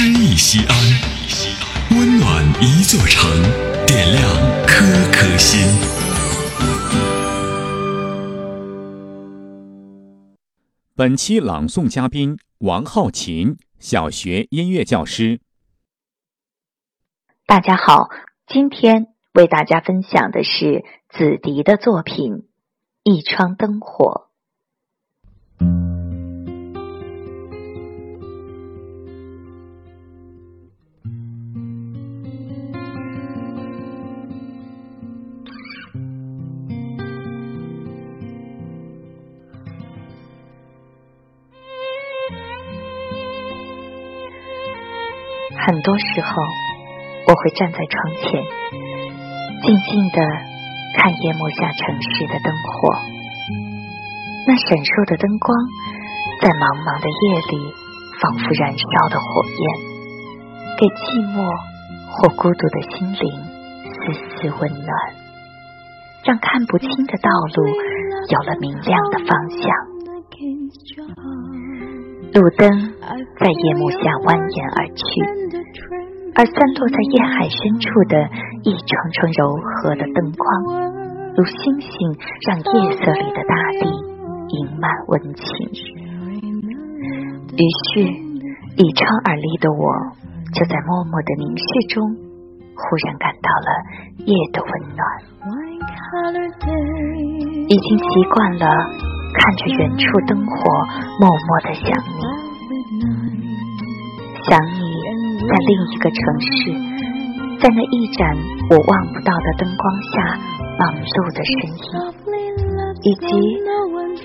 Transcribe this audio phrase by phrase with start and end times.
[0.00, 3.28] 诗意西安，温暖一座城，
[3.84, 4.22] 点亮
[4.64, 5.58] 颗颗心。
[10.94, 15.40] 本期朗诵嘉宾王浩琴，小学音乐教师。
[17.44, 18.08] 大家好，
[18.46, 22.34] 今天为大家分享的是子迪的作品
[23.02, 24.26] 《一窗灯火》。
[45.68, 46.32] 很多时候，
[47.28, 48.42] 我会站在窗前，
[49.60, 50.24] 静静的
[50.96, 52.96] 看夜幕下城市的灯火。
[54.46, 55.52] 那闪烁的灯光，
[56.40, 57.68] 在茫茫的夜里，
[58.16, 59.60] 仿佛燃烧的火焰，
[60.80, 61.44] 给寂寞
[62.16, 63.28] 或孤独的心灵
[63.92, 64.00] 丝
[64.40, 64.88] 丝温暖，
[66.24, 67.68] 让看不清的道路
[68.32, 69.68] 有了明亮的方向。
[72.38, 75.02] 路灯在夜幕下蜿蜒而去，
[76.38, 78.14] 而散落在夜海深处的
[78.62, 80.46] 一层层柔和的灯光，
[81.34, 81.90] 如星星，
[82.46, 83.90] 让夜色里的大地
[84.54, 85.42] 盈满温情。
[87.58, 88.06] 于是，
[88.78, 89.90] 倚窗而立的我，
[90.54, 92.06] 就在默默的凝视中，
[92.78, 93.82] 忽然感到了
[94.22, 95.02] 夜的温暖。
[97.66, 98.70] 已经习惯了。
[99.34, 100.52] 看着远处灯火，
[101.20, 101.84] 默默的想
[102.16, 102.22] 你，
[104.48, 104.80] 想你
[105.46, 106.48] 在另一个城市，
[107.60, 108.36] 在那一盏
[108.70, 110.38] 我望不到的灯光下
[110.78, 111.86] 忙碌的身影，
[113.02, 113.28] 以及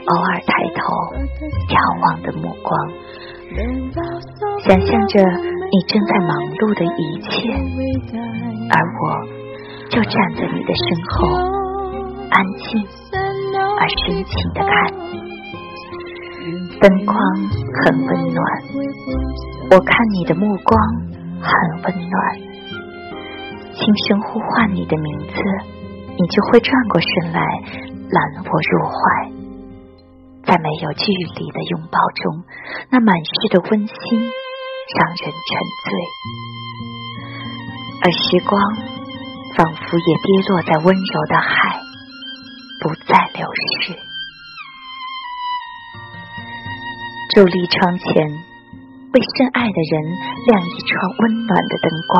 [0.05, 0.81] 偶尔抬头
[1.67, 2.71] 眺望的目光，
[4.65, 7.29] 想象着你正在忙碌的一切，
[8.69, 9.01] 而我
[9.89, 11.27] 就站在你的身后，
[12.29, 13.22] 安静。
[13.83, 14.71] 而深情的看，
[16.79, 17.13] 灯光
[17.83, 18.39] 很温暖，
[19.71, 20.79] 我看你的目光
[21.41, 21.51] 很
[21.83, 22.15] 温暖，
[23.73, 25.35] 轻声呼唤你的名字，
[26.17, 27.41] 你就会转过身来
[28.07, 28.95] 揽我入怀，
[30.45, 32.45] 在没有距离的拥抱中，
[32.89, 33.95] 那满是的温馨
[34.95, 35.99] 让人沉醉，
[38.05, 38.61] 而时光
[39.57, 41.82] 仿佛也跌落在温柔的海。
[43.13, 43.93] 在流逝。
[47.29, 48.09] 伫立窗前，
[49.13, 50.01] 为深爱的人
[50.47, 52.17] 亮一窗温暖的灯光，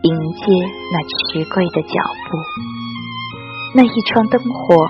[0.00, 0.48] 迎接
[0.92, 2.40] 那迟归的脚步。
[3.74, 4.88] 那一窗灯火，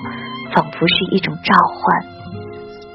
[0.54, 2.06] 仿佛是一种召唤，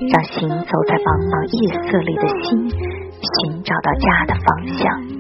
[0.08, 2.72] 让行走在茫茫夜色里的心，
[3.20, 4.48] 寻找到家的方
[4.80, 5.11] 向。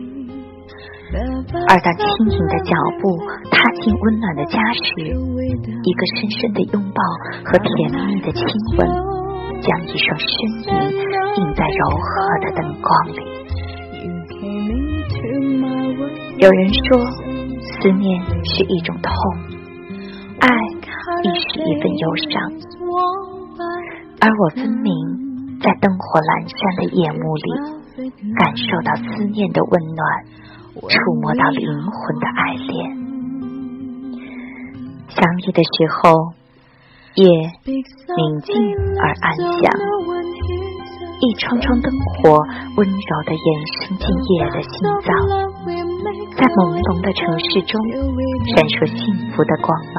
[1.13, 3.17] 而当轻盈的脚步
[3.51, 7.03] 踏进温暖的家时，一个深深的拥抱
[7.43, 8.45] 和甜蜜的亲
[8.77, 8.87] 吻，
[9.61, 10.29] 将一双身
[10.63, 10.71] 影
[11.35, 12.07] 映在柔和
[12.45, 13.19] 的灯光里。
[16.37, 16.97] 有人说，
[17.61, 19.11] 思念是一种痛，
[20.39, 20.47] 爱
[21.23, 22.31] 亦是一份忧伤，
[24.21, 27.51] 而我分明在灯火阑珊的夜幕里，
[28.35, 30.01] 感受到思念的温暖。
[30.73, 32.95] 触摸到灵魂的爱恋，
[35.09, 36.33] 想你的时候，
[37.15, 37.27] 夜
[37.65, 38.55] 宁静
[38.97, 39.67] 而安详，
[41.19, 42.39] 一窗窗灯火
[42.77, 44.71] 温柔的延伸进夜的心
[45.03, 45.11] 脏，
[46.37, 47.71] 在朦胧的城市中
[48.55, 48.97] 闪烁幸
[49.31, 49.97] 福的光芒。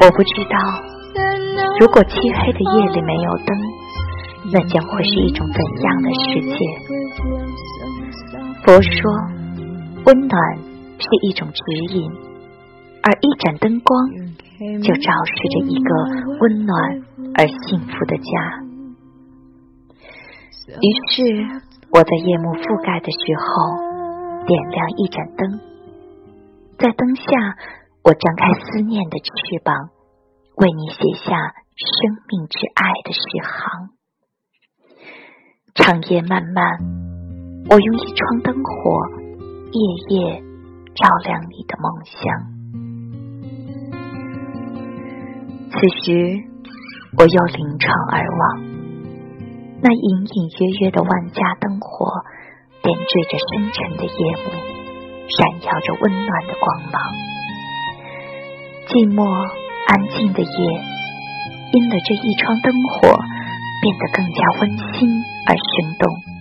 [0.00, 0.54] 我不知道，
[1.80, 3.50] 如果漆黑的夜里没有灯，
[4.52, 6.87] 那将会是一种怎样的世界？
[8.68, 9.00] 佛说，
[10.04, 10.58] 温暖
[10.98, 11.62] 是一种指
[11.94, 12.12] 引，
[13.02, 14.10] 而一盏灯光
[14.82, 15.90] 就照示着一个
[16.38, 17.02] 温暖
[17.34, 18.30] 而幸福的家。
[20.68, 21.24] 于是，
[21.88, 25.58] 我在夜幕覆盖的时候，点亮一盏灯，
[26.76, 27.24] 在灯下，
[28.04, 29.32] 我张开思念的翅
[29.64, 29.88] 膀，
[30.56, 33.88] 为你写下生命之爱的诗行。
[35.72, 37.07] 长夜漫漫。
[37.70, 38.96] 我用一窗灯火，
[39.72, 39.78] 夜
[40.08, 40.40] 夜
[40.94, 42.16] 照亮你的梦想。
[45.68, 46.48] 此时，
[47.18, 48.64] 我又临窗而望，
[49.82, 52.08] 那隐隐约约的万家灯火，
[52.82, 54.48] 点缀着深沉的夜幕，
[55.28, 56.96] 闪耀着温暖的光芒。
[58.88, 59.28] 寂寞
[59.88, 60.48] 安静的夜，
[61.74, 63.12] 因了这一窗灯火，
[63.82, 66.37] 变得更加温馨而生动。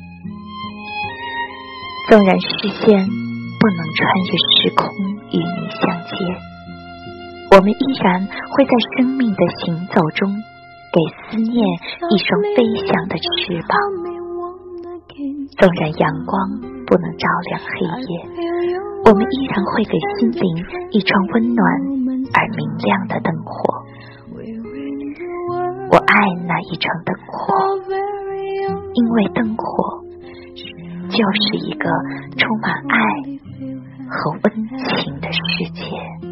[2.09, 3.05] 纵然视线
[3.59, 4.87] 不能穿越时空
[5.27, 6.15] 与你相接，
[7.51, 11.67] 我们依然会在生命的行走中，给思念
[12.09, 13.75] 一双飞翔的翅膀。
[15.59, 17.75] 纵然阳光不能照亮黑
[18.07, 18.11] 夜，
[19.03, 21.59] 我们依然会给心灵一窗温暖
[22.31, 23.83] 而明亮的灯火。
[25.91, 26.15] 我爱
[26.47, 27.53] 那一盏灯火，
[28.93, 30.06] 因为灯火
[31.09, 31.89] 就是一个
[32.37, 32.97] 充满爱
[34.09, 36.27] 和温情的世界。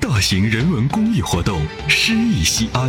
[0.00, 2.88] 大型人文公益活动《诗意西安》，